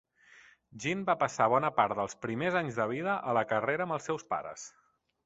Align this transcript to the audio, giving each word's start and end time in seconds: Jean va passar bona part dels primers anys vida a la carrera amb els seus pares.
Jean 0.85 1.01
va 1.09 1.15
passar 1.23 1.47
bona 1.53 1.69
part 1.79 1.95
dels 1.99 2.17
primers 2.23 2.57
anys 2.63 2.79
vida 2.93 3.19
a 3.33 3.37
la 3.39 3.45
carrera 3.53 3.87
amb 3.89 3.97
els 3.99 4.09
seus 4.11 4.27
pares. 4.33 4.65